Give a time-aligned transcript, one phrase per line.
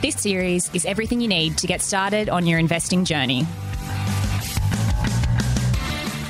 [0.00, 3.44] This series is everything you need to get started on your investing journey.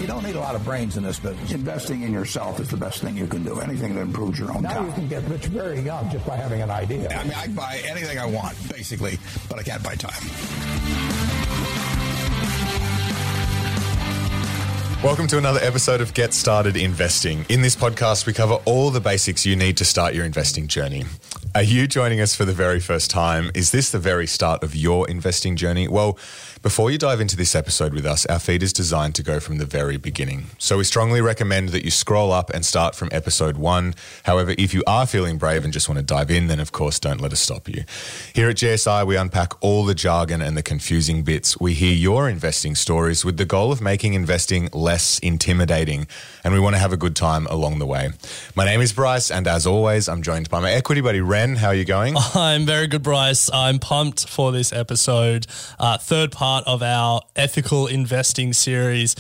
[0.01, 1.53] You don't need a lot of brains in this business.
[1.53, 3.61] Investing in yourself is the best thing you can do.
[3.61, 6.63] Anything that improves your own Now you can get rich very young just by having
[6.63, 7.11] an idea.
[7.11, 9.19] I mean, I can buy anything I want, basically,
[9.51, 10.15] but I can't buy time.
[15.05, 17.45] Welcome to another episode of Get Started Investing.
[17.51, 21.05] In this podcast, we cover all the basics you need to start your investing journey.
[21.55, 23.51] Are you joining us for the very first time?
[23.55, 25.89] Is this the very start of your investing journey?
[25.89, 26.19] Well,
[26.63, 29.59] before you dive into this episode with us, our feed is designed to go from
[29.59, 30.47] the very beginning.
[30.59, 33.95] So we strongly recommend that you scroll up and start from episode one.
[34.25, 36.99] However, if you are feeling brave and just want to dive in, then of course
[36.99, 37.85] don't let us stop you.
[38.35, 41.59] Here at GSI, we unpack all the jargon and the confusing bits.
[41.59, 46.09] We hear your investing stories with the goal of making investing less intimidating,
[46.45, 48.11] and we want to have a good time along the way.
[48.55, 51.55] My name is Bryce, and as always, I'm joined by my equity buddy Ren.
[51.55, 52.17] How are you going?
[52.35, 53.49] I'm very good, Bryce.
[53.53, 55.47] I'm pumped for this episode,
[55.79, 59.15] uh, third part of our ethical investing series.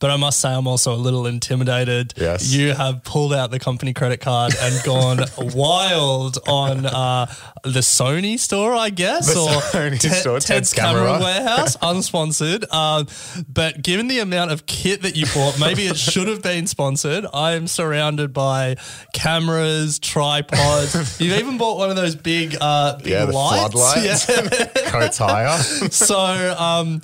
[0.00, 2.14] But I must say, I'm also a little intimidated.
[2.16, 2.50] Yes.
[2.52, 5.18] You have pulled out the company credit card and gone
[5.54, 7.26] wild on uh,
[7.64, 11.20] the Sony store, I guess, The or Sony store, Ted's Camera camera.
[11.22, 12.64] Warehouse, unsponsored.
[12.72, 13.06] Um,
[13.46, 17.26] but given the amount of kit that you bought, maybe it should have been sponsored.
[17.34, 18.76] I am surrounded by
[19.12, 20.94] cameras, tripods.
[21.20, 23.72] You've even bought one of those big, uh, big yeah, the lights.
[23.74, 24.66] floodlights, Yeah.
[24.90, 25.58] coats higher.
[25.58, 26.16] so,
[26.58, 27.02] um,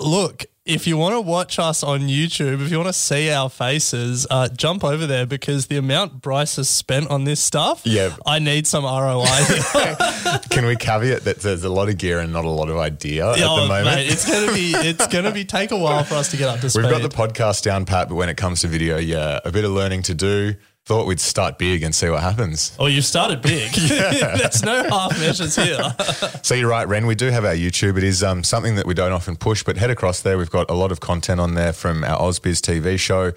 [0.00, 3.50] look, if you want to watch us on YouTube, if you want to see our
[3.50, 8.14] faces, uh, jump over there because the amount Bryce has spent on this stuff, Yeah.
[8.26, 9.24] I need some ROI.
[10.50, 13.30] Can we caveat that there's a lot of gear and not a lot of idea
[13.32, 13.86] at Oh, the moment?
[13.86, 16.60] mate, it's gonna be it's gonna be take a while for us to get up
[16.60, 16.82] to speed.
[16.82, 19.64] We've got the podcast down pat, but when it comes to video, yeah, a bit
[19.64, 20.54] of learning to do.
[20.90, 22.72] Thought we'd start big and see what happens.
[22.76, 23.70] Oh, you've started big.
[23.74, 25.94] There's no half measures here.
[26.42, 27.06] So you're right, Ren.
[27.06, 27.96] We do have our YouTube.
[27.96, 30.36] It is um, something that we don't often push, but head across there.
[30.36, 33.30] We've got a lot of content on there from our Ausbiz TV show,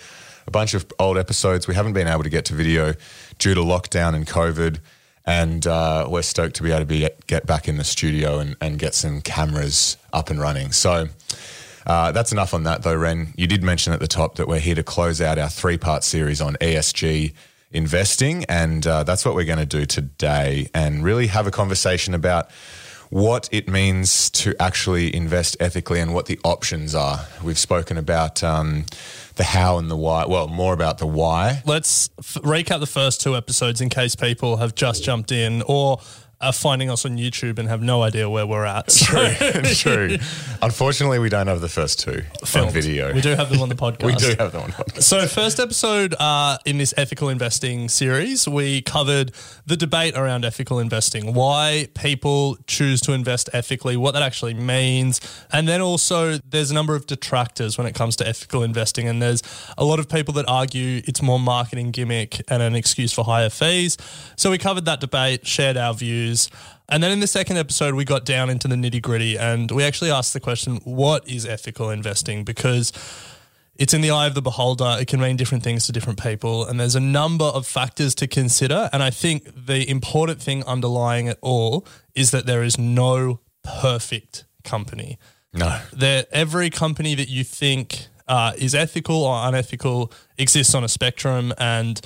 [0.48, 1.68] a bunch of old episodes.
[1.68, 2.96] We haven't been able to get to video
[3.38, 4.80] due to lockdown and COVID,
[5.28, 8.56] and uh, we're stoked to be able to be get back in the studio and,
[8.62, 10.72] and get some cameras up and running.
[10.72, 11.10] So.
[11.86, 13.34] Uh, that's enough on that, though, Ren.
[13.36, 16.04] You did mention at the top that we're here to close out our three part
[16.04, 17.34] series on ESG
[17.72, 18.46] investing.
[18.46, 22.50] And uh, that's what we're going to do today and really have a conversation about
[23.10, 27.20] what it means to actually invest ethically and what the options are.
[27.44, 28.86] We've spoken about um,
[29.36, 31.62] the how and the why, well, more about the why.
[31.64, 36.00] Let's f- recap the first two episodes in case people have just jumped in or
[36.44, 38.90] are finding us on YouTube and have no idea where we're at.
[38.90, 39.30] True,
[39.64, 40.18] true.
[40.62, 42.22] Unfortunately, we don't have the first two
[42.56, 43.14] on video.
[43.14, 44.06] We do have them on the podcast.
[44.06, 45.04] We do have them on the podcast.
[45.04, 49.32] So, first episode uh, in this ethical investing series, we covered
[49.66, 55.22] the debate around ethical investing, why people choose to invest ethically, what that actually means.
[55.52, 59.08] And then also, there's a number of detractors when it comes to ethical investing.
[59.08, 59.42] And there's
[59.78, 63.50] a lot of people that argue it's more marketing gimmick and an excuse for higher
[63.50, 63.98] fees.
[64.36, 66.33] So, we covered that debate, shared our views.
[66.90, 69.84] And then in the second episode, we got down into the nitty gritty and we
[69.84, 72.44] actually asked the question what is ethical investing?
[72.44, 72.92] Because
[73.76, 74.98] it's in the eye of the beholder.
[75.00, 76.66] It can mean different things to different people.
[76.66, 78.90] And there's a number of factors to consider.
[78.94, 84.46] And I think the important thing underlying it all is that there is no perfect
[84.64, 85.18] company.
[85.54, 85.80] No.
[85.94, 91.54] That every company that you think uh, is ethical or unethical exists on a spectrum.
[91.58, 92.00] And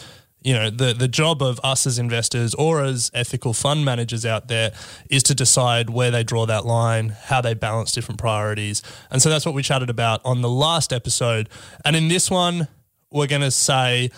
[0.48, 4.48] you know the the job of us as investors or as ethical fund managers out
[4.48, 4.72] there
[5.10, 9.30] is to decide where they draw that line, how they balance different priorities, and so
[9.30, 11.50] that's what we chatted about on the last episode.
[11.84, 12.70] And in this one,
[13.12, 14.10] we're going to say,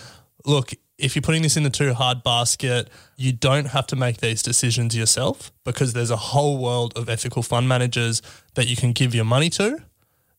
[0.46, 4.18] look, if you're putting this in the too hard basket, you don't have to make
[4.18, 8.22] these decisions yourself because there's a whole world of ethical fund managers
[8.54, 9.82] that you can give your money to.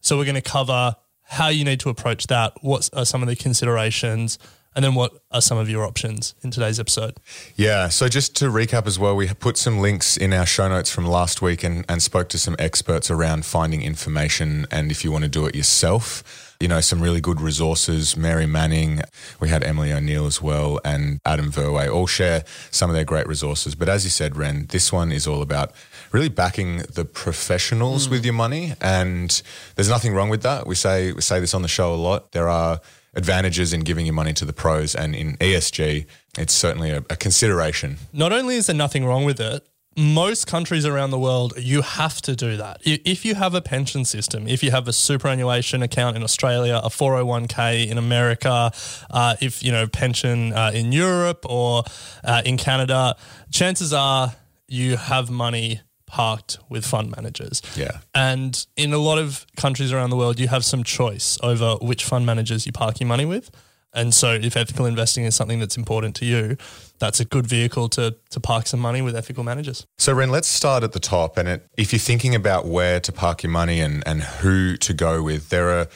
[0.00, 0.94] So we're going to cover
[1.24, 4.38] how you need to approach that, what are some of the considerations,
[4.76, 7.18] And then what are some of your options in today's episode?
[7.56, 7.88] Yeah.
[7.88, 11.06] So just to recap as well, we put some links in our show notes from
[11.06, 15.24] last week and, and spoke to some experts around finding information and if you want
[15.24, 16.54] to do it yourself.
[16.60, 18.16] You know, some really good resources.
[18.16, 19.00] Mary Manning,
[19.40, 23.26] we had Emily O'Neill as well, and Adam Verwey all share some of their great
[23.26, 23.74] resources.
[23.74, 25.72] But as you said, Ren, this one is all about
[26.12, 28.12] really backing the professionals hmm.
[28.12, 28.74] with your money.
[28.80, 29.42] And
[29.74, 30.66] there's nothing wrong with that.
[30.66, 32.32] We say we say this on the show a lot.
[32.32, 32.80] There are
[33.14, 36.06] advantages in giving your money to the pros and in ESG,
[36.38, 37.96] it's certainly a, a consideration.
[38.12, 39.66] Not only is there nothing wrong with it,
[39.96, 42.80] most countries around the world, you have to do that.
[42.84, 46.88] If you have a pension system, if you have a superannuation account in Australia, a
[46.88, 48.70] 401k in America,
[49.10, 51.82] uh, if you know pension uh, in Europe or
[52.22, 53.16] uh, in Canada,
[53.50, 54.32] chances are
[54.68, 55.80] you have money
[56.10, 57.62] parked with fund managers.
[57.76, 57.98] Yeah.
[58.14, 62.04] And in a lot of countries around the world, you have some choice over which
[62.04, 63.50] fund managers you park your money with.
[63.92, 66.56] And so, if ethical investing is something that's important to you,
[67.00, 69.84] that's a good vehicle to, to park some money with ethical managers.
[69.98, 71.36] So, Ren, let's start at the top.
[71.36, 74.94] And it, if you're thinking about where to park your money and, and who to
[74.94, 75.88] go with, there are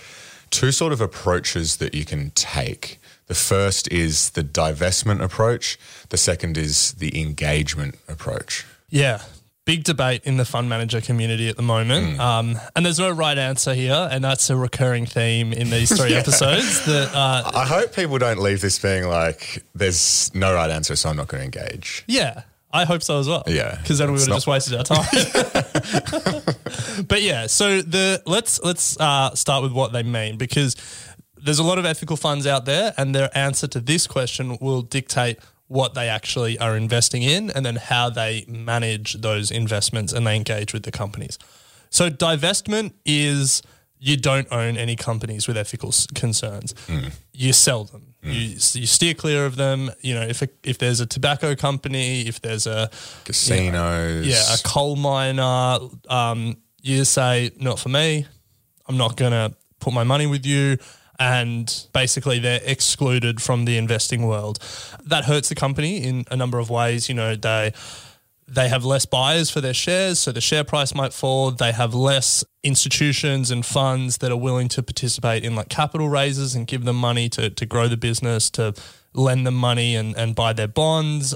[0.51, 2.99] two sort of approaches that you can take.
[3.27, 5.79] The first is the divestment approach,
[6.09, 8.67] the second is the engagement approach.
[8.91, 9.23] Yeah.
[9.65, 12.21] Big debate in the fund manager community at the moment.
[12.21, 14.09] Um, and there's no right answer here.
[14.11, 18.41] And that's a recurring theme in these three episodes that uh, I hope people don't
[18.41, 22.05] leave this being like, there's no right answer, so I'm not going to engage.
[22.07, 22.43] Yeah,
[22.75, 23.45] I hope so as well.
[23.47, 23.79] Yeah.
[23.81, 25.05] because then we would have just wasted our time.
[27.09, 30.77] but yeah, so the let's let's uh, start with what they mean because
[31.37, 34.83] there's a lot of ethical funds out there, and their answer to this question will
[34.83, 35.39] dictate
[35.69, 40.37] what they actually are investing in, and then how they manage those investments and they
[40.37, 41.39] engage with the companies.
[41.91, 43.63] So divestment is
[43.99, 46.75] you don't own any companies with ethical concerns.
[47.33, 48.15] You sell them.
[48.23, 49.91] You, you steer clear of them.
[50.01, 52.91] You know, if a, if there's a tobacco company, if there's a
[53.25, 54.27] Casinos.
[54.27, 55.79] yeah a coal miner,
[56.09, 58.27] um, you say not for me.
[58.87, 60.79] I'm not gonna put my money with you.
[61.19, 64.59] And basically, they're excluded from the investing world.
[65.05, 67.09] That hurts the company in a number of ways.
[67.09, 67.73] You know, they
[68.47, 71.51] they have less buyers for their shares, so the share price might fall.
[71.51, 76.55] They have less institutions and funds that are willing to participate in like capital raises
[76.55, 78.75] and give them money to, to grow the business, to
[79.15, 81.35] lend them money and, and buy their bonds.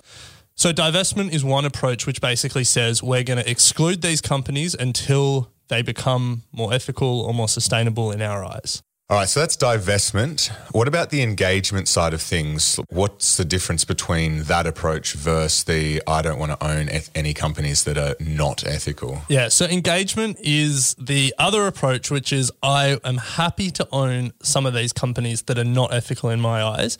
[0.54, 5.50] So divestment is one approach which basically says we're going to exclude these companies until
[5.68, 8.82] they become more ethical or more sustainable in our eyes.
[9.10, 10.48] All right, so that's divestment.
[10.72, 12.78] What about the engagement side of things?
[12.90, 17.32] What's the difference between that approach versus the I don't want to own eth- any
[17.32, 19.22] companies that are not ethical?
[19.30, 24.66] Yeah, so engagement is the other approach, which is I am happy to own some
[24.66, 26.98] of these companies that are not ethical in my eyes,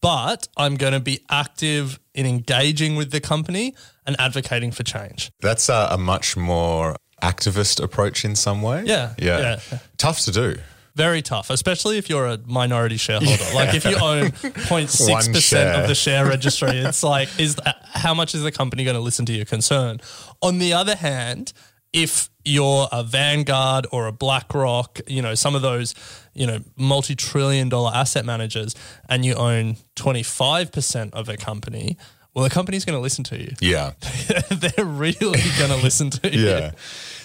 [0.00, 3.74] but I'm going to be active in engaging with the company
[4.06, 5.30] and advocating for change.
[5.40, 8.84] That's a, a much more activist approach in some way.
[8.86, 9.60] Yeah, yeah.
[9.70, 9.78] yeah.
[9.98, 10.56] Tough to do.
[10.96, 13.44] Very tough, especially if you're a minority shareholder.
[13.54, 18.34] Like if you own 0.6% of the share registry, it's like, is that, how much
[18.34, 20.00] is the company going to listen to your concern?
[20.42, 21.52] On the other hand,
[21.92, 25.94] if you're a Vanguard or a BlackRock, you know, some of those,
[26.34, 28.74] you know, multi trillion dollar asset managers,
[29.08, 31.96] and you own 25% of a company,
[32.34, 33.52] well, the company's going to listen to you.
[33.60, 33.92] Yeah.
[34.50, 36.46] They're really going to listen to you.
[36.48, 36.70] Yeah.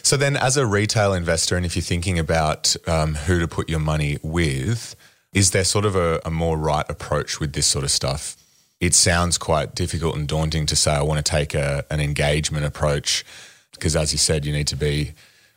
[0.06, 3.68] So then, as a retail investor, and if you're thinking about um, who to put
[3.68, 4.96] your money with,
[5.34, 8.38] is there sort of a, a more right approach with this sort of stuff?
[8.80, 12.66] It sounds quite difficult and daunting to say, I want to take a, an engagement
[12.66, 13.26] approach,
[13.72, 15.14] because as you said, you need to be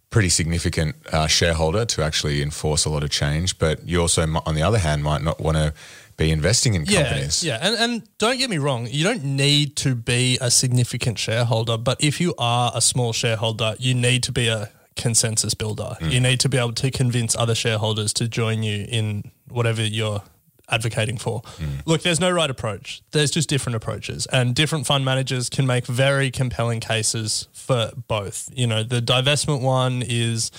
[0.09, 3.59] pretty significant uh, shareholder to actually enforce a lot of change.
[3.59, 5.75] But you also, on the other hand, might not want to
[6.19, 7.43] be investing in companies.
[7.43, 7.67] Yeah, yeah.
[7.67, 12.03] And, and don't get me wrong, you don't need to be a significant shareholder, but
[12.05, 15.97] if you are a small shareholder, you need to be a consensus builder.
[16.01, 16.09] Hmm.
[16.09, 20.23] You need to be able to convince other shareholders to join you in whatever you're
[20.69, 21.43] advocating for.
[21.45, 21.77] Hmm.
[21.87, 23.01] Look, there's no right approach.
[23.13, 28.51] There's just different approaches and different fund managers can make very compelling cases for both.
[28.53, 30.51] You know, the divestment one is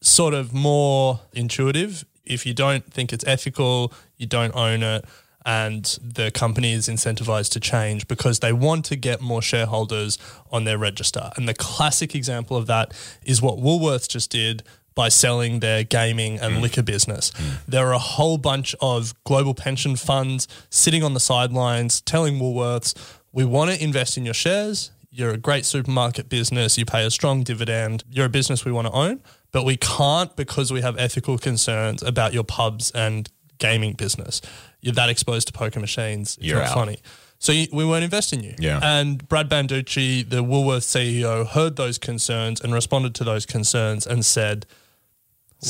[0.00, 2.04] sort of more intuitive.
[2.24, 5.04] If you don't think it's ethical, you don't own it,
[5.44, 10.18] and the company is incentivized to change because they want to get more shareholders
[10.50, 11.30] on their register.
[11.36, 12.92] And the classic example of that
[13.24, 14.62] is what Woolworths just did
[14.94, 16.60] by selling their gaming and mm.
[16.60, 17.30] liquor business.
[17.30, 17.64] Mm.
[17.66, 22.94] There are a whole bunch of global pension funds sitting on the sidelines telling Woolworths,
[23.32, 24.90] we want to invest in your shares.
[25.10, 26.76] You're a great supermarket business.
[26.76, 28.04] You pay a strong dividend.
[28.10, 32.02] You're a business we want to own, but we can't because we have ethical concerns
[32.02, 33.28] about your pubs and
[33.58, 34.40] gaming business.
[34.80, 36.36] you're that exposed to poker machines.
[36.36, 36.74] It's You're not out.
[36.74, 36.98] funny.
[37.38, 38.54] So you, we won't invest in you.
[38.58, 38.80] Yeah.
[38.82, 44.24] And Brad Banducci, the Woolworth CEO, heard those concerns and responded to those concerns and
[44.24, 44.66] said,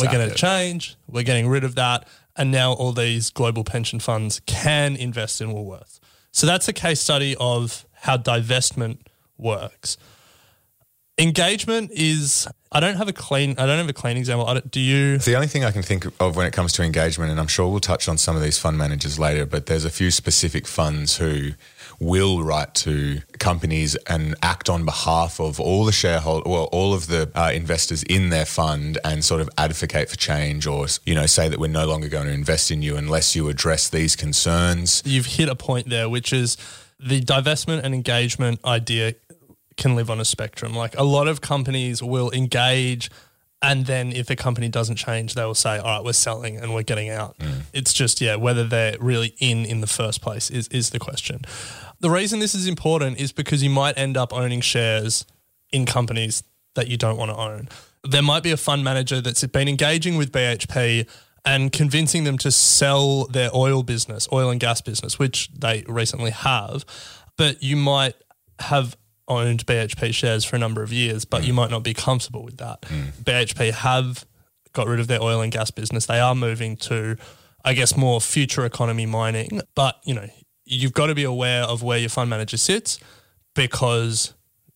[0.00, 0.96] we're going to change.
[1.06, 2.08] We're getting rid of that.
[2.36, 6.00] And now all these global pension funds can invest in Woolworth.
[6.30, 9.00] So that's a case study of how divestment
[9.36, 9.98] works.
[11.18, 14.60] Engagement is, I don't have a clean, I don't have a clean example.
[14.70, 15.18] Do you?
[15.18, 17.68] The only thing I can think of when it comes to engagement, and I'm sure
[17.68, 21.18] we'll touch on some of these fund managers later, but there's a few specific funds
[21.18, 21.50] who
[22.00, 27.06] will write to companies and act on behalf of all the shareholders, well, all of
[27.06, 31.26] the uh, investors in their fund and sort of advocate for change or, you know,
[31.26, 35.02] say that we're no longer going to invest in you unless you address these concerns.
[35.04, 36.56] You've hit a point there, which is
[36.98, 39.14] the divestment and engagement idea
[39.76, 40.74] can live on a spectrum.
[40.74, 43.10] Like a lot of companies will engage,
[43.60, 46.74] and then if the company doesn't change, they will say, "All right, we're selling and
[46.74, 47.62] we're getting out." Mm.
[47.72, 51.42] It's just yeah, whether they're really in in the first place is is the question.
[52.00, 55.24] The reason this is important is because you might end up owning shares
[55.70, 56.42] in companies
[56.74, 57.68] that you don't want to own.
[58.04, 61.06] There might be a fund manager that's been engaging with BHP
[61.44, 66.30] and convincing them to sell their oil business, oil and gas business, which they recently
[66.30, 66.84] have.
[67.36, 68.14] But you might
[68.58, 68.96] have
[69.28, 71.56] owned BHP shares for a number of years, but you mm.
[71.56, 72.82] might not be comfortable with that.
[72.82, 73.12] Mm.
[73.22, 74.26] BHP have
[74.72, 76.06] got rid of their oil and gas business.
[76.06, 77.16] They are moving to,
[77.64, 79.60] I guess, more future economy mining.
[79.74, 80.28] But, you know,
[80.64, 82.98] you've got to be aware of where your fund manager sits
[83.54, 84.34] because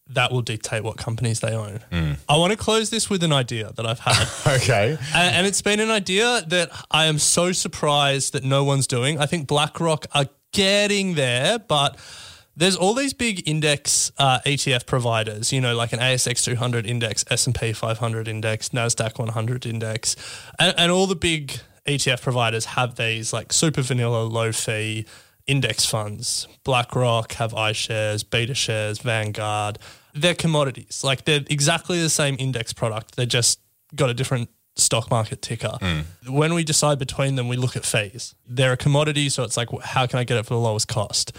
[0.08, 1.80] that will dictate what companies they own.
[1.90, 2.16] Mm.
[2.28, 4.28] I want to close this with an idea that I've had.
[4.56, 4.96] Okay.
[5.14, 9.18] And, and it's been an idea that I am so surprised that no one's doing.
[9.18, 11.96] I think BlackRock are getting there, but
[12.56, 17.24] there's all these big index uh, ETF providers, you know, like an ASX 200 index,
[17.30, 20.16] S&P 500 index, NASDAQ 100 index,
[20.58, 25.06] and, and all the big ETF providers have these like super vanilla, low fee
[25.46, 26.48] index funds.
[26.64, 29.78] BlackRock have iShares, Beta Shares, Vanguard.
[30.14, 31.04] They're commodities.
[31.04, 33.16] Like they're exactly the same index product.
[33.16, 33.60] They just
[33.94, 35.76] got a different stock market ticker.
[36.26, 38.34] When we decide between them, we look at fees.
[38.46, 41.32] They're a commodity, so it's like, how can I get it for the lowest cost?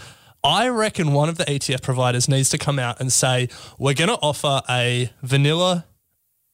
[0.44, 4.08] I reckon one of the ETF providers needs to come out and say, we're going
[4.08, 5.84] to offer a vanilla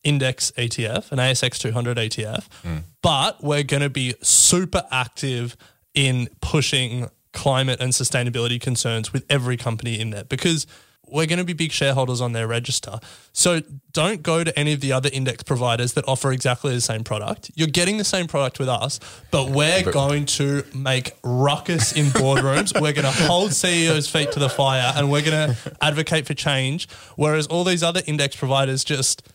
[0.03, 2.79] index ETF, an ASX 200 ETF, hmm.
[3.03, 5.57] but we're going to be super active
[5.95, 10.25] in pushing climate and sustainability concerns with every company in there.
[10.25, 10.67] Because
[11.15, 12.99] we're going to be big shareholders on their register.
[13.33, 13.61] So
[13.93, 17.51] don't go to any of the other index providers that offer exactly the same product.
[17.55, 18.99] You're getting the same product with us,
[19.31, 22.79] but we're going to make ruckus in boardrooms.
[22.81, 26.35] we're going to hold CEOs' feet to the fire and we're going to advocate for
[26.35, 26.89] change.
[27.17, 29.29] Whereas all these other index providers just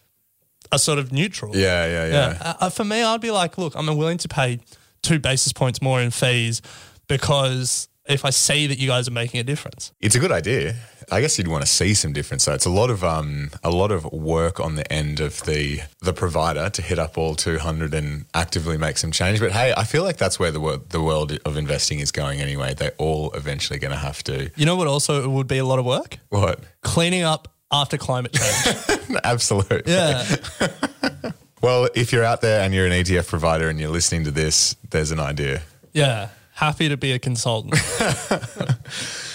[0.71, 1.55] are sort of neutral.
[1.55, 2.11] Yeah, yeah, yeah.
[2.11, 2.53] Yeah.
[2.59, 4.59] Uh, for me, I'd be like, look, I'm willing to pay
[5.01, 6.61] two basis points more in fees
[7.07, 9.91] because if I see that you guys are making a difference.
[10.01, 10.75] It's a good idea.
[11.11, 12.43] I guess you'd want to see some difference.
[12.43, 15.81] So it's a lot of um, a lot of work on the end of the
[16.01, 19.39] the provider to hit up all 200 and actively make some change.
[19.39, 22.41] But hey, I feel like that's where the world the world of investing is going
[22.41, 22.73] anyway.
[22.73, 25.65] They're all eventually going to have to You know what also it would be a
[25.65, 26.17] lot of work?
[26.29, 26.59] what?
[26.81, 28.99] Cleaning up after climate change.
[29.23, 29.91] Absolutely.
[29.91, 30.25] yeah.
[31.61, 34.77] Well, if you're out there and you're an ETF provider and you're listening to this,
[34.91, 35.61] there's an idea.
[35.91, 36.29] Yeah.
[36.59, 37.75] Happy to be a consultant.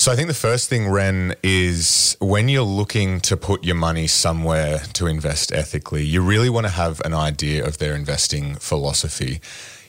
[0.00, 4.06] So I think the first thing, Ren, is when you're looking to put your money
[4.06, 9.42] somewhere to invest ethically, you really want to have an idea of their investing philosophy.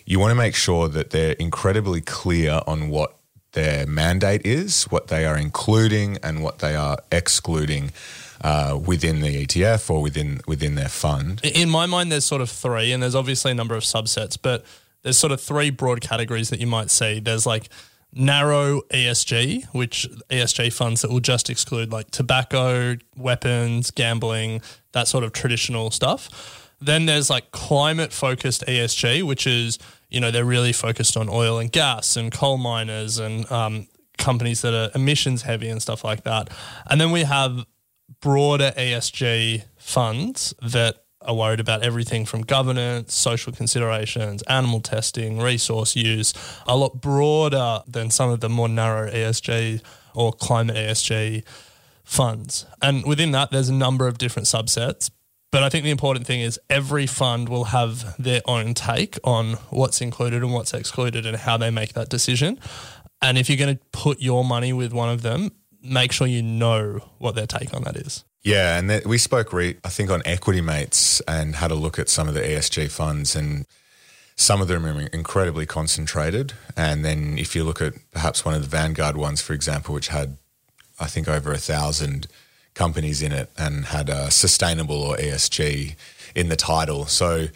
[0.06, 3.16] You want to make sure that they're incredibly clear on what
[3.54, 7.94] their mandate is, what they are including, and what they are excluding
[8.44, 11.40] uh, within the ETF or within within their fund.
[11.46, 14.66] In my mind, there's sort of three, and there's obviously a number of subsets, but
[15.04, 17.20] there's sort of three broad categories that you might see.
[17.20, 17.70] There's like
[18.14, 25.24] narrow ESG, which ESG funds that will just exclude like tobacco, weapons, gambling, that sort
[25.24, 26.70] of traditional stuff.
[26.80, 29.78] Then there's like climate focused ESG, which is,
[30.10, 34.62] you know, they're really focused on oil and gas and coal miners and um, companies
[34.62, 36.50] that are emissions heavy and stuff like that.
[36.90, 37.66] And then we have
[38.20, 45.96] broader ESG funds that are worried about everything from governance, social considerations, animal testing, resource
[45.96, 46.34] use,
[46.68, 49.82] a lot broader than some of the more narrow ESG
[50.14, 51.44] or climate ESG
[52.04, 52.66] funds.
[52.82, 55.10] And within that, there's a number of different subsets.
[55.52, 59.54] But I think the important thing is every fund will have their own take on
[59.70, 62.58] what's included and what's excluded and how they make that decision.
[63.22, 65.52] And if you're going to put your money with one of them,
[65.84, 68.24] make sure you know what their take on that is.
[68.44, 72.00] Yeah, and th- we spoke, re- I think, on Equity Mates and had a look
[72.00, 73.66] at some of the ESG funds and
[74.36, 76.54] some of them are incredibly concentrated.
[76.76, 80.08] And then if you look at perhaps one of the Vanguard ones, for example, which
[80.08, 80.38] had,
[81.00, 82.28] I think, over a thousand
[82.74, 85.96] companies in it and had a sustainable or ESG
[86.34, 87.06] in the title.
[87.06, 87.48] So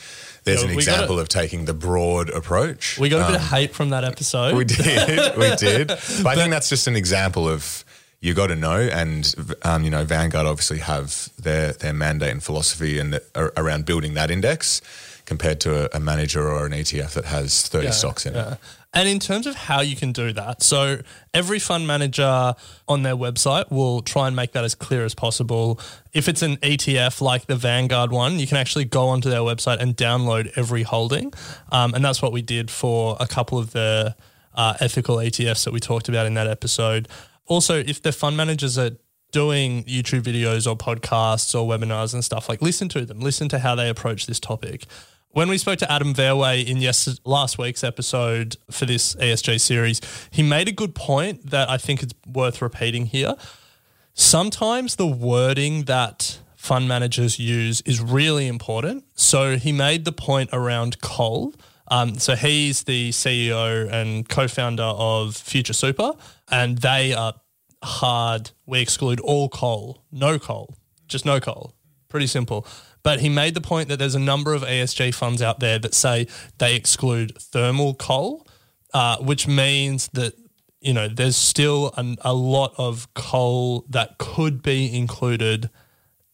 [0.43, 2.99] there's Yeah, an example gotta- of taking the broad approach.
[2.99, 4.53] We got a bit Um, of hate from that episode.
[4.55, 5.87] we did, we did.
[6.21, 7.84] But I think that's just an example of
[8.25, 12.43] you got to know, and um, you know, Vanguard obviously have their their mandate and
[12.43, 14.81] philosophy and ar- around building that index
[15.25, 18.57] compared to a, a manager or an ETF that has thirty Yeah, stocks in it.
[18.95, 21.01] And in terms of how you can do that, so
[21.35, 22.55] every fund manager
[22.87, 25.79] on their website will try and make that as clear as possible.
[26.13, 29.81] If it's an ETF like the Vanguard one, you can actually go onto their website
[29.81, 31.31] and download every holding.
[31.71, 34.15] Um, and that's what we did for a couple of the
[34.55, 37.09] uh, ethical ETFs that we talked about in that episode.
[37.47, 38.91] Also, if the fund managers are
[39.31, 43.59] doing YouTube videos or podcasts or webinars and stuff, like listen to them, listen to
[43.59, 44.85] how they approach this topic.
[45.29, 49.99] When we spoke to Adam Verwey in yes, last week's episode for this ESG series,
[50.31, 53.35] he made a good point that I think it's worth repeating here.
[54.13, 59.03] Sometimes the wording that fund managers use is really important.
[59.15, 61.53] So he made the point around coal.
[61.87, 66.13] Um, so he's the CEO and co-founder of Future Super,
[66.49, 67.33] and they are
[67.83, 68.51] hard.
[68.65, 70.75] We exclude all coal, no coal,
[71.07, 71.73] just no coal.
[72.09, 72.65] Pretty simple.
[73.03, 75.93] But he made the point that there's a number of ESG funds out there that
[75.93, 76.27] say
[76.57, 78.47] they exclude thermal coal,
[78.95, 80.33] uh, which means that
[80.81, 85.69] you know there's still an, a lot of coal that could be included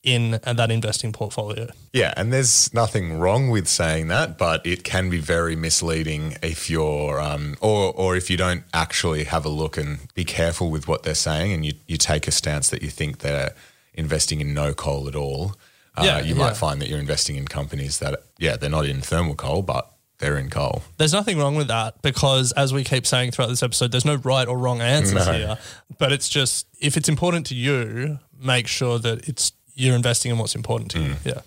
[0.03, 1.67] in that investing portfolio.
[1.93, 6.70] Yeah, and there's nothing wrong with saying that, but it can be very misleading if
[6.70, 10.88] you're, um, or or if you don't actually have a look and be careful with
[10.88, 13.53] what they're saying, and you you take a stance that you think they're
[13.93, 15.53] investing in no coal at all.
[15.96, 16.39] Uh, Yeah, you yeah.
[16.46, 19.91] might find that you're investing in companies that, yeah, they're not in thermal coal, but
[20.20, 20.84] they're in coal.
[20.98, 24.15] There's nothing wrong with that because, as we keep saying throughout this episode, there's no
[24.15, 25.34] right or wrong answers No.
[25.34, 25.58] here.
[25.98, 30.38] But it's just if it's important to you, make sure that it's you're investing in
[30.38, 31.15] what's important to you.
[31.23, 31.41] Yeah.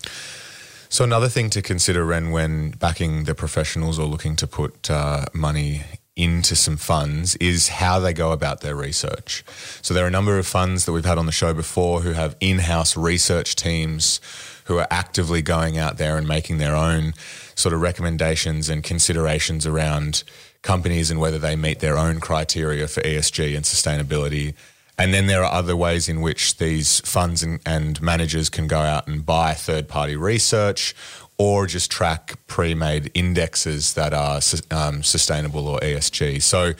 [0.89, 5.25] So another thing to consider, Ren, when backing the professionals or looking to put uh,
[5.33, 5.83] money
[6.15, 9.43] into some funds is how they go about their research.
[9.81, 12.13] So there are a number of funds that we've had on the show before who
[12.13, 14.21] have in-house research teams
[14.65, 17.13] who are actively going out there and making their own
[17.55, 20.23] sort of recommendations and considerations around
[20.61, 24.55] companies and whether they meet their own criteria for ESG and sustainability.
[24.97, 28.79] And then there are other ways in which these funds and, and managers can go
[28.79, 30.95] out and buy third party research
[31.37, 34.39] or just track pre made indexes that are
[34.71, 36.41] um, sustainable or ESG.
[36.41, 36.73] So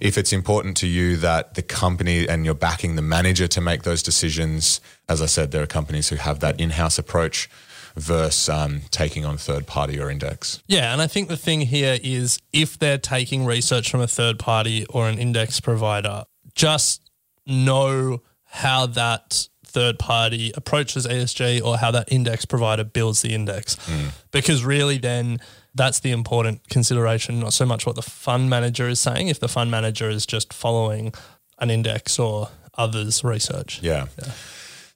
[0.00, 3.84] if it's important to you that the company and you're backing the manager to make
[3.84, 7.48] those decisions, as I said, there are companies who have that in house approach
[7.96, 10.62] versus um, taking on third party or index.
[10.66, 14.38] Yeah, and I think the thing here is if they're taking research from a third
[14.38, 16.24] party or an index provider,
[16.54, 17.03] just
[17.46, 23.76] know how that third party approaches ESG or how that index provider builds the index.
[24.30, 25.40] Because really, then
[25.74, 29.48] that's the important consideration, not so much what the fund manager is saying, if the
[29.48, 31.12] fund manager is just following
[31.58, 33.82] an index or others' research.
[33.82, 34.06] Yeah.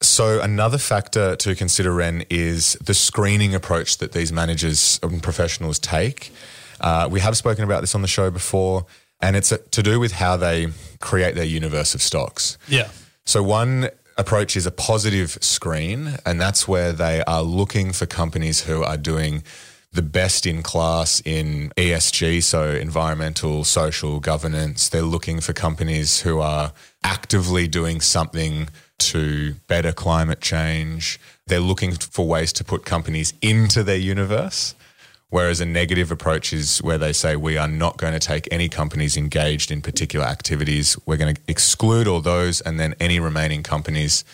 [0.00, 5.80] So another factor to consider, Ren, is the screening approach that these managers and professionals
[5.80, 6.32] take.
[6.80, 8.87] Uh, we have spoken about this on the show before,
[9.20, 10.68] and it's to do with how they
[11.00, 12.59] create their universe of stocks.
[12.68, 12.88] Yeah.
[13.24, 18.64] So one approach is a positive screen, and that's where they are looking for companies
[18.64, 19.42] who are doing
[19.92, 24.88] the best in class in ESG, so environmental, social, governance.
[24.88, 31.18] They're looking for companies who are actively doing something to better climate change.
[31.46, 34.74] They're looking for ways to put companies into their universe.
[35.31, 38.69] Whereas a negative approach is where they say we are not going to take any
[38.71, 40.97] companies engaged in particular activities.
[41.05, 44.25] We're going to exclude all those, and then any remaining companies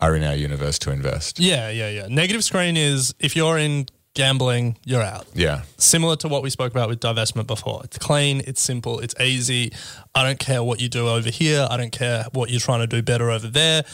[0.00, 1.38] are in our universe to invest.
[1.38, 2.06] Yeah, yeah, yeah.
[2.08, 5.26] Negative screen is if you're in gambling, you're out.
[5.34, 5.62] Yeah.
[5.76, 7.82] Similar to what we spoke about with divestment before.
[7.84, 9.72] It's clean, it's simple, it's easy.
[10.14, 11.66] I don't care what you do over here.
[11.70, 13.84] I don't care what you're trying to do better over there.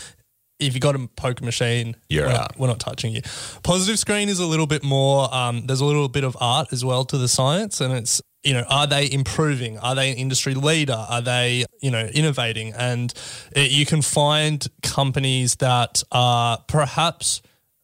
[0.58, 2.38] If you got a poker machine, You're we're, out.
[2.38, 3.22] Not, we're not touching you.
[3.62, 5.32] Positive screen is a little bit more.
[5.34, 8.52] Um, there's a little bit of art as well to the science, and it's you
[8.52, 9.76] know, are they improving?
[9.78, 11.04] Are they an industry leader?
[11.08, 12.72] Are they you know innovating?
[12.74, 13.12] And
[13.52, 17.42] it, you can find companies that are perhaps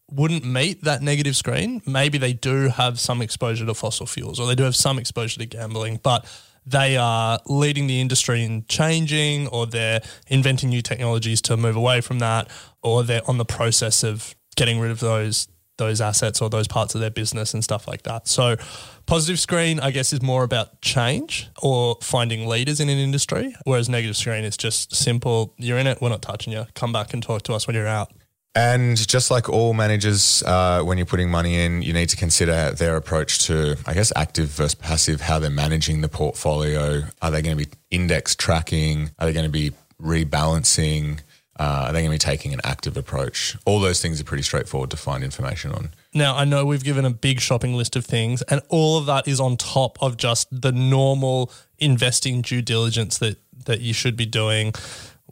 [0.09, 1.81] wouldn't meet that negative screen.
[1.85, 5.39] Maybe they do have some exposure to fossil fuels or they do have some exposure
[5.39, 6.25] to gambling, but
[6.65, 12.01] they are leading the industry in changing or they're inventing new technologies to move away
[12.01, 12.49] from that
[12.81, 15.47] or they're on the process of getting rid of those
[15.77, 18.27] those assets or those parts of their business and stuff like that.
[18.27, 18.57] So,
[19.05, 23.89] positive screen, I guess, is more about change or finding leaders in an industry, whereas
[23.89, 25.53] negative screen is just simple.
[25.57, 26.65] You're in it, we're not touching you.
[26.75, 28.11] Come back and talk to us when you're out.
[28.55, 32.71] And just like all managers, uh, when you're putting money in, you need to consider
[32.71, 37.03] their approach to, I guess, active versus passive, how they're managing the portfolio.
[37.21, 39.09] Are they going to be index tracking?
[39.17, 41.21] Are they going to be rebalancing?
[41.59, 43.55] Uh, are they going to be taking an active approach?
[43.65, 45.89] All those things are pretty straightforward to find information on.
[46.13, 49.27] Now, I know we've given a big shopping list of things, and all of that
[49.27, 54.25] is on top of just the normal investing due diligence that, that you should be
[54.27, 54.73] doing.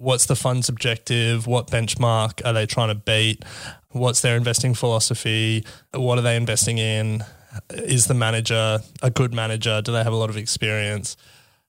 [0.02, 1.46] What's the fund's objective?
[1.46, 3.46] What benchmark are they trying to beat?
[3.90, 5.64] What's their investing philosophy?
[5.94, 7.24] What are they investing in?
[7.70, 9.80] Is the manager a good manager?
[9.80, 11.18] Do they have a lot of experience?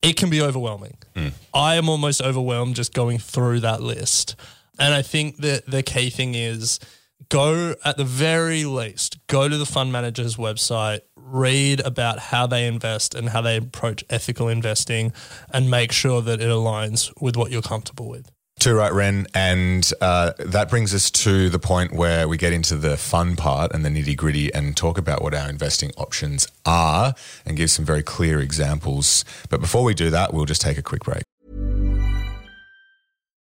[0.01, 0.97] It can be overwhelming.
[1.15, 1.29] Hmm.
[1.53, 4.35] I am almost overwhelmed just going through that list.
[4.79, 6.81] And I think that the key thing is
[7.33, 12.67] go at the very least, go to the fund manager's website, read about how they
[12.67, 15.15] invest and how they approach ethical investing,
[15.51, 18.31] and make sure that it aligns with what you're comfortable with.
[18.61, 19.27] Too right, Ren.
[19.35, 23.73] And uh, that brings us to the point where we get into the fun part
[23.73, 27.15] and the nitty gritty and talk about what our investing options are
[27.47, 29.25] and give some very clear examples.
[29.49, 31.23] But before we do that, we'll just take a quick break.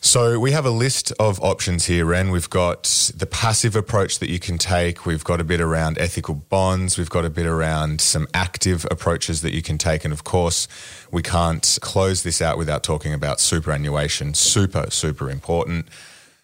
[0.00, 2.30] So we have a list of options here, Ren.
[2.30, 2.84] We've got
[3.16, 5.04] the passive approach that you can take.
[5.04, 6.96] We've got a bit around ethical bonds.
[6.96, 10.04] We've got a bit around some active approaches that you can take.
[10.04, 10.68] And of course,
[11.10, 14.34] we can't close this out without talking about superannuation.
[14.34, 15.88] Super, super important.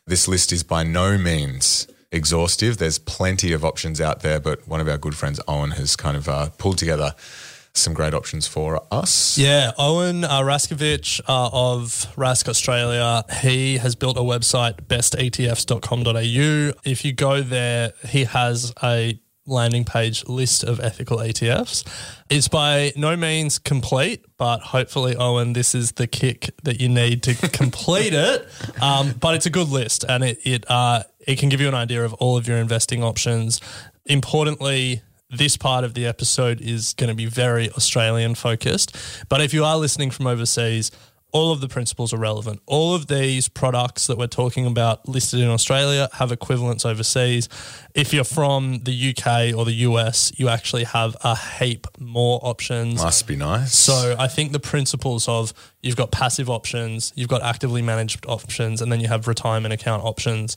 [0.04, 2.78] This list is by no means exhaustive.
[2.78, 6.16] There's plenty of options out there, but one of our good friends, Owen, has kind
[6.16, 7.14] of uh, pulled together
[7.74, 9.36] some great options for us.
[9.36, 16.80] Yeah, Owen uh, Raskiewicz uh, of Rask Australia, he has built a website, bestetfs.com.au.
[16.84, 21.86] If you go there, he has a landing page list of ethical ETFs.
[22.30, 27.22] It's by no means complete, but hopefully, Owen, this is the kick that you need
[27.24, 28.48] to complete it.
[28.80, 31.74] Um, but it's a good list, and it it uh, it can give you an
[31.74, 33.60] idea of all of your investing options.
[34.04, 38.96] Importantly, this part of the episode is going to be very Australian focused.
[39.28, 40.90] But if you are listening from overseas,
[41.34, 42.62] all of the principles are relevant.
[42.64, 47.48] All of these products that we're talking about listed in Australia have equivalents overseas.
[47.92, 53.02] If you're from the UK or the US, you actually have a heap more options.
[53.02, 53.74] Must be nice.
[53.74, 58.80] So I think the principles of you've got passive options, you've got actively managed options,
[58.80, 60.54] and then you have retirement account options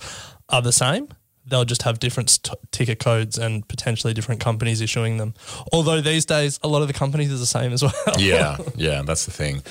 [0.47, 1.07] are the same.
[1.47, 5.33] They'll just have different st- ticker codes and potentially different companies issuing them.
[5.71, 7.93] Although these days, a lot of the companies are the same as well.
[8.17, 9.63] yeah, yeah, that's the thing.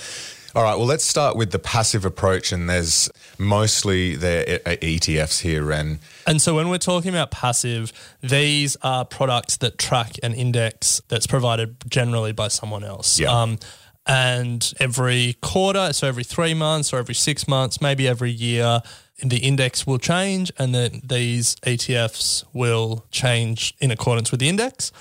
[0.56, 5.70] All right, well, let's start with the passive approach, and there's mostly the ETFs here,
[5.70, 11.02] and And so when we're talking about passive, these are products that track an index
[11.08, 13.20] that's provided generally by someone else.
[13.20, 13.38] Yeah.
[13.38, 13.58] Um,
[14.06, 18.80] and every quarter, so every three months or every six months, maybe every year,
[19.22, 24.92] the index will change and then these ETFs will change in accordance with the index.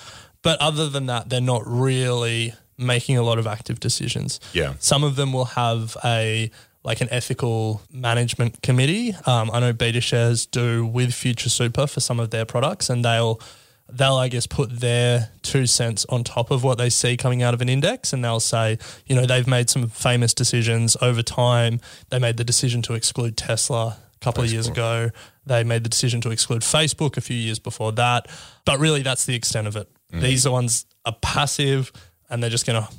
[0.42, 4.40] But other than that, they're not really making a lot of active decisions.
[4.54, 4.74] Yeah.
[4.80, 6.52] Some of them will have a
[6.84, 9.16] like an ethical management committee.
[9.26, 13.04] Um, I know Beta Shares do with Future Super for some of their products, and
[13.04, 13.42] they'll
[13.90, 17.54] they'll I guess put their two cents on top of what they see coming out
[17.54, 21.80] of an index, and they'll say, you know, they've made some famous decisions over time.
[22.10, 25.12] They made the decision to exclude Tesla a couple of years ago.
[25.46, 28.28] They made the decision to exclude Facebook a few years before that.
[28.66, 29.88] But really, that's the extent of it.
[30.12, 30.22] Mm.
[30.22, 31.92] These are ones are passive,
[32.30, 32.90] and they're just going to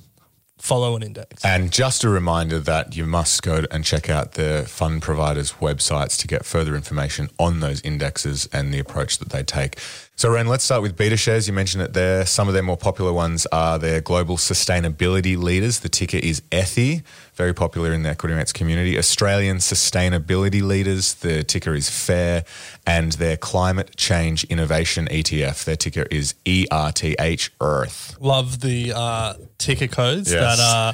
[0.59, 1.45] follow an index.
[1.45, 6.19] And just a reminder that you must go and check out the fund providers' websites
[6.21, 9.79] to get further information on those indexes and the approach that they take.
[10.17, 11.47] So, Ren, let's start with beta shares.
[11.47, 12.25] You mentioned it there.
[12.25, 15.81] Some of their more popular ones are their global sustainability leaders.
[15.81, 17.03] The ticker is ETHI,
[17.37, 18.97] very popular in the equity mates community.
[18.99, 22.45] Australian sustainability leaders, the ticker is FAIR.
[22.87, 28.17] And their climate change innovation ETF, their ticker is ERTH, Earth.
[28.21, 30.57] Love the uh, ticker codes Yes.
[30.57, 30.93] that uh,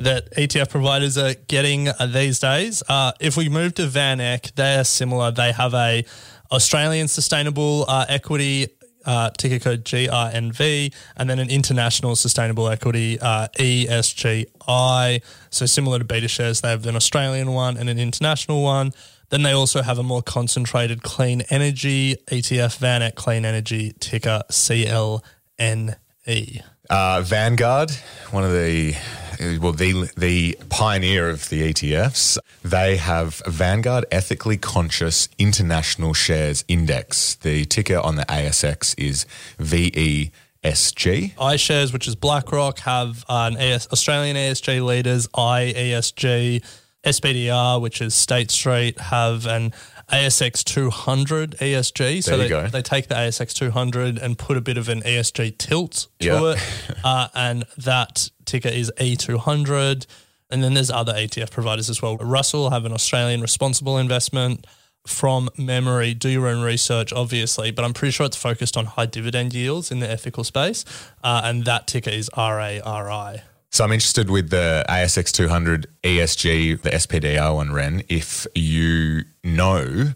[0.00, 2.82] that ETF providers are getting uh, these days.
[2.88, 5.30] Uh, if we move to Van Eck, they're similar.
[5.30, 6.04] They have a
[6.50, 8.68] Australian sustainable uh, equity
[9.06, 15.22] uh, ticker code GRNV, and then an international sustainable equity uh, ESGI.
[15.50, 18.92] So similar to Beta Shares, they have an Australian one and an international one.
[19.30, 24.42] Then they also have a more concentrated clean energy ETF, Van Eck Clean Energy ticker
[24.50, 25.22] CLNE.
[26.90, 27.90] Uh, Vanguard,
[28.30, 28.94] one of the
[29.40, 36.64] Uh, well, the the pioneer of the ETFs, they have Vanguard Ethically Conscious International Shares
[36.68, 37.34] Index.
[37.36, 39.26] The ticker on the ASX is
[39.58, 40.32] VESG.
[40.62, 46.62] iShares, which is BlackRock, have uh, an AS, Australian ASG leaders, IESG,
[47.04, 49.72] SPDR, which is State Street, have an
[50.12, 52.22] ASX 200 ESG.
[52.22, 52.66] So There you they, go.
[52.68, 56.58] they take the ASX 200 and put a bit of an ESG tilt to it.
[57.04, 60.06] Uh, and that ticker is E200.
[60.50, 62.16] And then there's other ETF providers as well.
[62.16, 64.66] Russell have an Australian responsible investment.
[65.06, 69.04] From memory, do your own research, obviously, but I'm pretty sure it's focused on high
[69.04, 70.86] dividend yields in the ethical space.
[71.22, 73.42] Uh, and that ticker is RARI.
[73.74, 80.12] So I'm interested with the ASX 200 ESG, the SPDR one, Ren, if you know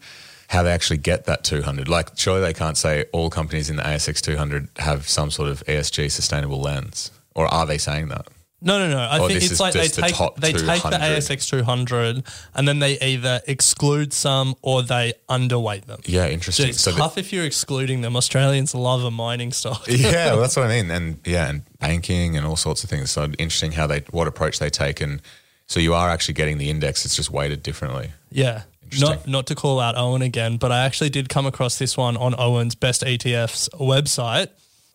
[0.47, 1.89] how they actually get that 200.
[1.89, 5.65] Like, surely they can't say all companies in the ASX 200 have some sort of
[5.67, 7.11] ESG sustainable lens.
[7.35, 8.29] Or are they saying that?
[8.61, 8.99] No, no, no.
[8.99, 12.25] I Or think it's like they just the take they take the ASX 200
[12.57, 16.01] and then they either exclude some or they underweight them.
[16.07, 16.71] Yeah, interesting.
[16.71, 18.17] it's So the- tough if you're excluding them.
[18.17, 19.85] Australians love a mining stock.
[19.89, 20.91] yeah, well, that's what I mean.
[20.91, 23.13] And yeah, and banking and all sorts of things.
[23.13, 25.23] So interesting how they what approach they take, and
[25.69, 27.05] so you are actually getting the index.
[27.05, 28.11] It's just weighted differently.
[28.33, 28.63] Yeah.
[28.83, 29.09] Interesting.
[29.11, 32.17] Not not to call out Owen again, but I actually did come across this one
[32.17, 34.49] on Owen's Best ETFs website.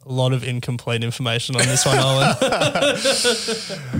[0.06, 2.36] A lot of incomplete information on this one, Owen.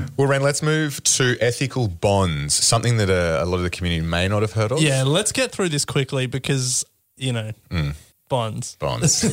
[0.18, 2.54] Well, Ren, let's move to ethical bonds.
[2.54, 4.80] Something that uh, a lot of the community may not have heard of.
[4.82, 6.86] yeah, let's get through this quickly because,
[7.18, 7.52] you know,
[8.34, 8.76] bonds.
[8.78, 9.24] bonds.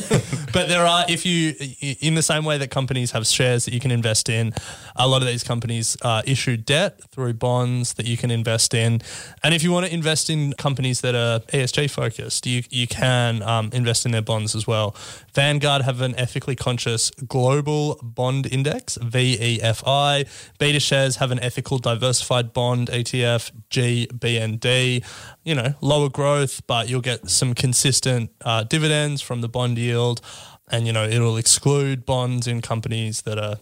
[0.53, 1.55] But there are, if you,
[2.01, 4.53] in the same way that companies have shares that you can invest in,
[4.95, 9.01] a lot of these companies uh, issue debt through bonds that you can invest in.
[9.43, 13.41] And if you want to invest in companies that are ESG focused, you, you can
[13.41, 14.95] um, invest in their bonds as well.
[15.33, 20.27] Vanguard have an ethically conscious global bond index, VEFI.
[20.59, 25.03] Beta shares have an ethical diversified bond ETF, GBND.
[25.43, 28.90] You know, lower growth, but you'll get some consistent uh, dividends
[29.21, 30.21] from the bond yield.
[30.69, 33.57] And, you know, it'll exclude bonds in companies that are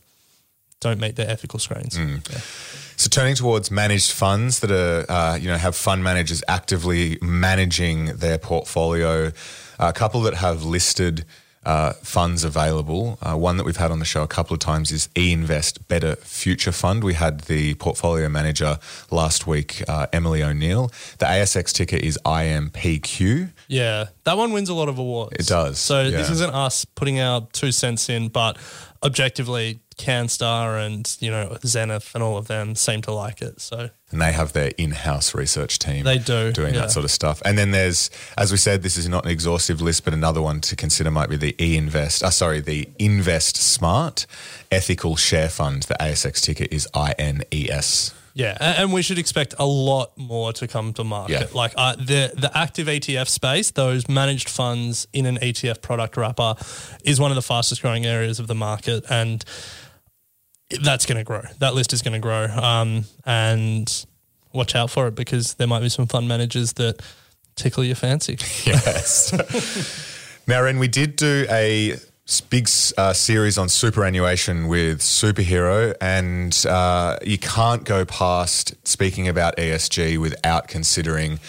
[0.82, 1.98] don't meet their ethical screens.
[2.96, 8.18] So turning towards managed funds that are, uh, you know, have fund managers actively managing
[8.18, 9.32] their portfolio.
[9.78, 11.26] A couple that have listed
[11.66, 13.18] uh, funds available.
[13.22, 16.16] Uh, one that we've had on the show a couple of times is eInvest Better
[16.18, 17.04] Future Fund.
[17.04, 18.80] We had the portfolio manager
[19.12, 20.92] last week, uh, Emily O'Neill.
[21.20, 23.52] The ASX ticker is IMPQ.
[23.68, 25.36] Yeah, that one wins a lot of awards.
[25.40, 28.58] It does, So this isn't us putting our two cents in, but
[29.02, 33.60] objectively, CanStar and you know Zenith and all of them seem to like it.
[33.60, 36.04] So and they have their in-house research team.
[36.04, 36.82] They do, doing yeah.
[36.82, 37.42] that sort of stuff.
[37.44, 40.62] And then there's, as we said, this is not an exhaustive list, but another one
[40.62, 42.24] to consider might be the e-invest.
[42.24, 44.26] Uh, sorry, the Invest Smart
[44.72, 45.84] Ethical Share Fund.
[45.84, 48.14] The ASX ticker is INES.
[48.40, 51.34] Yeah, and we should expect a lot more to come to market.
[51.34, 51.48] Yeah.
[51.54, 56.56] Like uh, the the active ETF space, those managed funds in an ETF product wrapper,
[57.04, 59.44] is one of the fastest growing areas of the market, and
[60.82, 61.42] that's going to grow.
[61.60, 64.06] That list is going to grow, um, and
[64.54, 67.02] watch out for it because there might be some fund managers that
[67.56, 68.38] tickle your fancy.
[68.66, 69.34] Yes.
[70.48, 71.98] now, Ren, we did do a
[72.50, 79.58] big uh, series on superannuation with Superhero, and uh, you can't go past speaking about
[79.58, 81.40] ESG without considering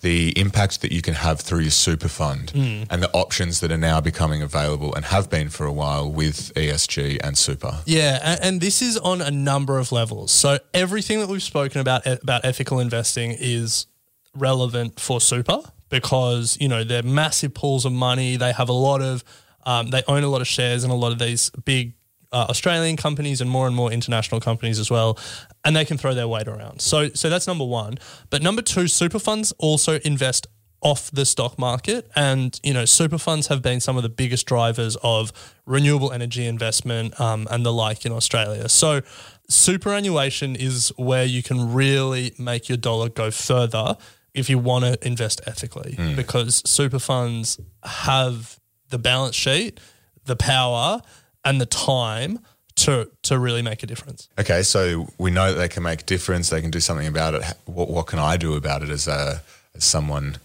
[0.00, 3.76] the impact that you can have through your super fund and the options that are
[3.76, 7.80] now becoming available and have been for a while with ESG and super.
[7.84, 10.32] Yeah, and, and this is on a number of levels.
[10.32, 13.86] So everything that we've spoken about about ethical investing is
[14.34, 18.36] relevant for super because you know they're massive pools of money.
[18.36, 19.22] They have a lot of,
[19.64, 21.94] um, they own a lot of shares in a lot of these big
[22.32, 25.18] uh, Australian companies and more and more international companies as well,
[25.64, 26.80] and they can throw their weight around.
[26.80, 27.98] So, so that's number one.
[28.30, 30.46] But number two, super funds also invest
[30.82, 32.10] off the stock market.
[32.16, 35.32] And, you know, super funds have been some of the biggest drivers of
[35.66, 38.68] renewable energy investment um, and the like in Australia.
[38.68, 39.02] So,
[39.48, 43.96] superannuation is where you can really make your dollar go further
[44.32, 48.59] if you want to invest ethically because super funds have
[48.90, 49.80] the balance sheet,
[50.24, 51.00] the power,
[51.44, 52.40] and the time
[52.76, 54.28] to to really make a difference.
[54.38, 56.50] Okay, so we know that they can make a difference.
[56.50, 57.42] They can do something about it.
[57.66, 59.42] What, what can I do about it as a
[59.74, 60.38] as someone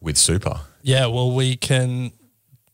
[0.00, 0.60] with super?
[0.82, 2.12] Yeah, well, we can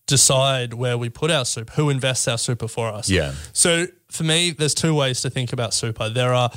[0.07, 3.09] decide where we put our super, who invests our super for us.
[3.09, 3.35] Yeah.
[3.53, 6.09] So for me, there's two ways to think about super.
[6.09, 6.51] There are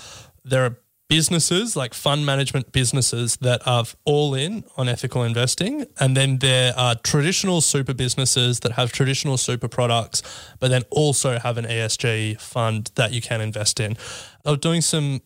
[0.43, 6.17] there are businesses like fund management businesses that are all in on ethical investing, and
[6.17, 10.21] then there are traditional super businesses that have traditional super products,
[10.59, 13.97] but then also have an ESG fund that you can invest in.
[14.45, 15.21] I was doing some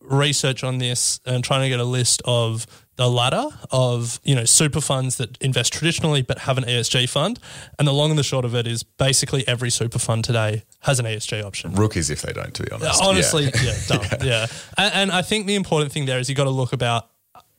[0.00, 2.66] research on this and trying to get a list of
[2.96, 7.38] the ladder of you know super funds that invest traditionally but have an ESG fund,
[7.78, 10.98] and the long and the short of it is basically every super fund today has
[11.00, 11.72] an ESG option.
[11.74, 13.02] Rookies if they don't, to be honest.
[13.02, 13.62] Honestly, Yeah.
[13.62, 14.46] yeah, dumb, yeah.
[14.78, 17.08] And, and I think the important thing there is you got to look about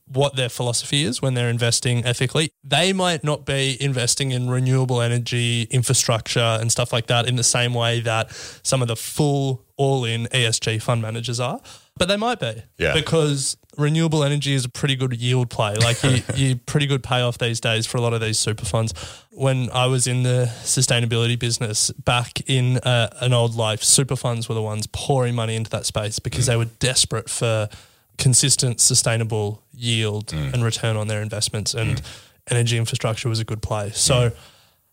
[0.08, 2.52] what their philosophy is when they're investing ethically.
[2.63, 7.43] They might not be investing in renewable energy infrastructure and stuff like that in the
[7.43, 11.60] same way that some of the full all-in ESG fund managers are,
[11.98, 12.62] but they might be.
[12.78, 12.93] Yeah.
[12.93, 15.75] Because renewable energy is a pretty good yield play.
[15.75, 18.93] Like you, you pretty good payoff these days for a lot of these super funds.
[19.31, 24.47] When I was in the sustainability business back in uh, an old life, super funds
[24.47, 27.69] were the ones pouring money into that space because they were desperate for
[28.17, 30.53] consistent, sustainable yield mm.
[30.53, 31.73] and return on their investments.
[31.73, 32.21] And mm.
[32.49, 33.89] energy infrastructure was a good play.
[33.89, 33.95] Mm.
[33.95, 34.31] So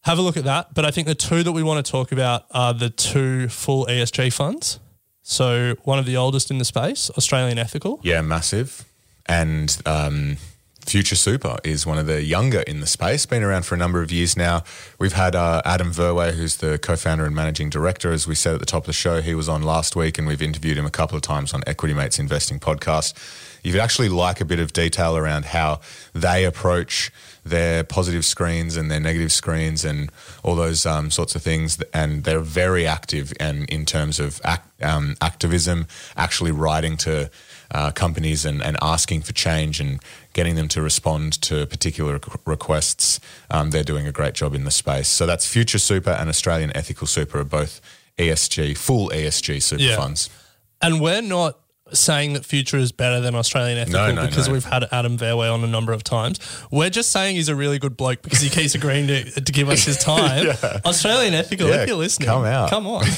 [0.02, 0.74] have a look at that.
[0.74, 3.86] But I think the two that we want to talk about are the two full
[3.86, 4.80] ESG funds.
[5.22, 8.00] So one of the oldest in the space, Australian Ethical.
[8.02, 8.84] Yeah, massive.
[9.26, 10.36] And um,
[10.84, 14.02] Future Super is one of the younger in the space, been around for a number
[14.02, 14.64] of years now.
[14.98, 18.12] We've had uh, Adam Verwey, who's the co founder and managing director.
[18.12, 20.26] As we said at the top of the show, he was on last week and
[20.26, 23.14] we've interviewed him a couple of times on Equity Mates Investing podcast.
[23.62, 25.80] You'd actually like a bit of detail around how
[26.12, 27.10] they approach
[27.44, 30.10] their positive screens and their negative screens and
[30.42, 31.80] all those um, sorts of things.
[31.94, 37.30] And they're very active and in terms of act, um, activism, actually writing to
[37.70, 40.00] uh, companies and, and asking for change and
[40.34, 43.18] getting them to respond to particular requests.
[43.50, 45.08] Um, they're doing a great job in the space.
[45.08, 47.80] So that's Future Super and Australian Ethical Super are both
[48.18, 49.96] ESG, full ESG super Yeah.
[49.96, 50.28] funds.
[50.80, 51.58] And we're not
[51.92, 54.54] saying that Future is better than Australian Ethical No, no, because no.
[54.54, 56.38] we've had Adam Verwey on a number of times.
[56.70, 59.68] We're just saying he's a really good bloke because he keeps agreeing to, to give
[59.68, 60.48] us his time.
[60.84, 62.70] Australian Ethical, Yeah, if you're listening, come out.
[62.70, 63.04] Come on.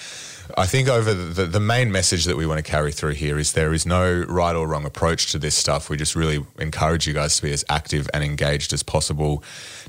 [0.57, 3.53] I think over the, the main message that we want to carry through here is
[3.53, 5.91] there is no right or wrong approach to this stuff.
[5.91, 9.43] We just really encourage you guys to be as active and engaged as possible.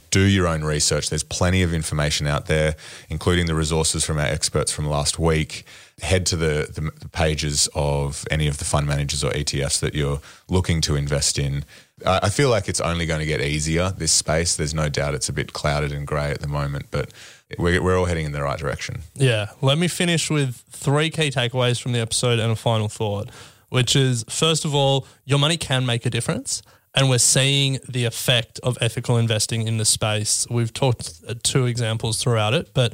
[0.10, 1.10] Do your own research.
[1.10, 2.76] There's plenty of information out there,
[3.10, 5.66] including the resources from our experts from last week.
[6.02, 9.94] Head to the, the, the pages of any of the fund managers or ETFs that
[9.94, 10.20] you're
[10.50, 11.64] looking to invest in.
[12.06, 14.56] I I feel like it's only going to get easier, this space.
[14.56, 17.12] There's no doubt it's a bit clouded and grey at the moment, but
[17.58, 19.02] we're, we're all heading in the right direction.
[19.16, 19.48] Yeah.
[19.62, 23.30] Let me finish with three key takeaways from the episode and a final thought,
[23.70, 26.62] which is first of all, your money can make a difference.
[26.94, 30.46] and we're seeing the effect of ethical investing in the space.
[30.50, 32.94] We've talked uh, two examples throughout it, but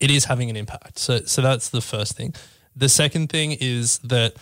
[0.00, 0.98] it is having an impact.
[0.98, 2.34] So, so that's the first thing.
[2.76, 4.34] The second thing is that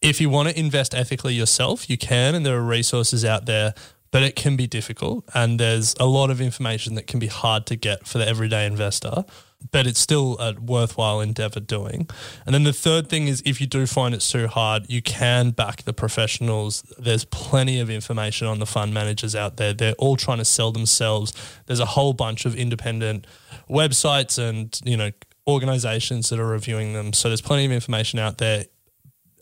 [0.00, 3.74] if you want to invest ethically yourself, you can, and there are resources out there,
[4.10, 5.24] but it can be difficult.
[5.34, 8.66] And there's a lot of information that can be hard to get for the everyday
[8.66, 9.24] investor,
[9.70, 12.08] but it's still a worthwhile endeavor doing.
[12.44, 15.50] And then the third thing is if you do find it too hard, you can
[15.50, 16.82] back the professionals.
[16.98, 19.72] There's plenty of information on the fund managers out there.
[19.72, 21.32] They're all trying to sell themselves.
[21.66, 23.26] There's a whole bunch of independent
[23.68, 25.10] websites and, you know,
[25.46, 27.12] organizations that are reviewing them.
[27.12, 28.64] So there's plenty of information out there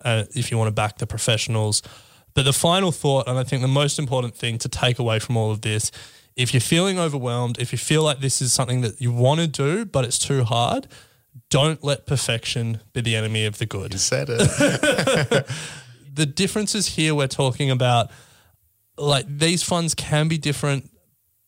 [0.05, 1.83] uh, if you want to back the professionals.
[2.35, 5.37] But the final thought, and I think the most important thing to take away from
[5.37, 5.91] all of this,
[6.37, 9.49] if you're feeling overwhelmed, if you feel like this is something that you want to
[9.49, 10.87] do, but it's too hard,
[11.51, 13.93] don't let perfection be the enemy of the good.
[13.93, 14.39] You said it.
[16.15, 18.11] the differences here we're talking about,
[18.97, 20.91] like these funds can be different,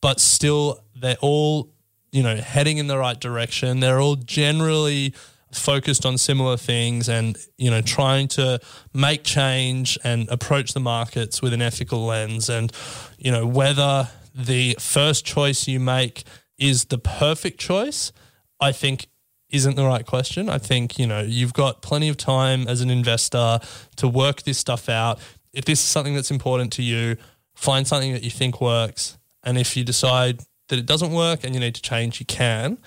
[0.00, 1.70] but still they're all,
[2.12, 3.80] you know, heading in the right direction.
[3.80, 5.14] They're all generally
[5.52, 8.60] focused on similar things and you know trying to
[8.94, 12.48] make change and approach the markets with an ethical lens.
[12.48, 12.72] And
[13.18, 16.24] you know whether the first choice you make
[16.56, 18.12] is the perfect choice
[18.60, 19.08] i think
[19.50, 20.48] isn't the right question.
[20.48, 23.60] I think you know you've got plenty of time as an investor
[23.96, 25.18] to work this stuff out.
[25.52, 27.16] If this is something that's important to you
[27.54, 29.18] find something that you think works.
[29.42, 32.78] And if you decide that it doesn't work and you need to change you can.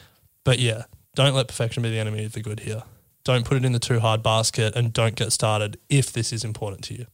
[0.43, 0.83] But yeah
[1.15, 2.83] don't let perfection be the enemy of the good here.
[3.23, 6.43] Don't put it in the too hard basket and don't get started if this is
[6.43, 7.05] important to you.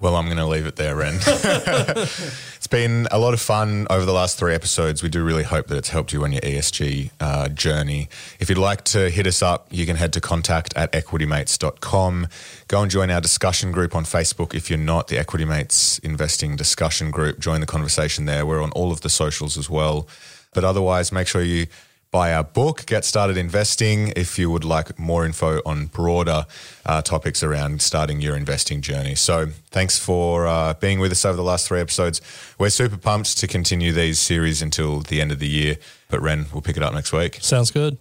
[0.00, 1.14] Well, I'm going to leave it there, Ren.
[1.26, 5.04] it's been a lot of fun over the last three episodes.
[5.04, 8.08] We do really hope that it's helped you on your ESG uh, journey.
[8.40, 12.26] If you'd like to hit us up, you can head to contact at equitymates.com.
[12.66, 16.56] Go and join our discussion group on Facebook if you're not, the Equity Mates Investing
[16.56, 17.38] Discussion Group.
[17.38, 18.44] Join the conversation there.
[18.44, 20.08] We're on all of the socials as well.
[20.52, 21.68] But otherwise, make sure you
[22.14, 26.46] buy our book, Get Started Investing, if you would like more info on broader
[26.86, 29.16] uh, topics around starting your investing journey.
[29.16, 32.20] So, thanks for uh, being with us over the last three episodes.
[32.56, 35.76] We're super pumped to continue these series until the end of the year.
[36.08, 37.40] But, Ren, we'll pick it up next week.
[37.42, 37.98] Sounds good.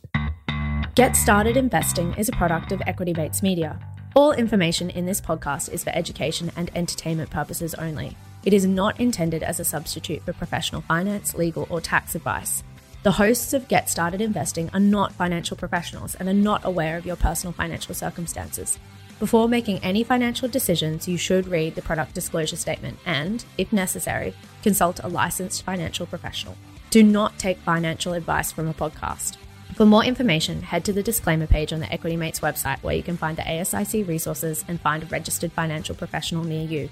[0.93, 3.79] Get Started Investing is a product of Equity Mates Media.
[4.15, 8.15] All information in this podcast is for education and entertainment purposes only.
[8.45, 12.63] It is not intended as a substitute for professional finance, legal, or tax advice.
[13.03, 17.05] The hosts of Get Started Investing are not financial professionals and are not aware of
[17.05, 18.79] your personal financial circumstances.
[19.19, 24.33] Before making any financial decisions, you should read the product disclosure statement and, if necessary,
[24.61, 26.55] consult a licensed financial professional.
[26.91, 29.35] Do not take financial advice from a podcast.
[29.75, 33.03] For more information, head to the disclaimer page on the Equity Mates website where you
[33.03, 36.89] can find the ASIC resources and find a registered financial professional near you.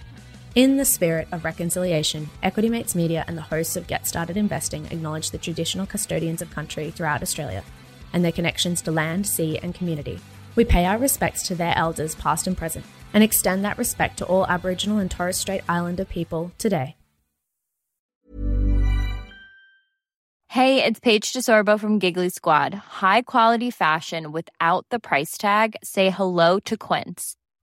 [0.53, 4.85] In the spirit of reconciliation, Equity Mates Media and the hosts of Get Started Investing
[4.87, 7.63] acknowledge the traditional custodians of country throughout Australia
[8.11, 10.19] and their connections to land, sea, and community.
[10.55, 12.83] We pay our respects to their elders, past and present,
[13.13, 16.97] and extend that respect to all Aboriginal and Torres Strait Islander people today.
[20.49, 22.73] Hey, it's Paige DeSorbo from Giggly Squad.
[22.73, 25.77] High quality fashion without the price tag?
[25.81, 27.37] Say hello to Quince.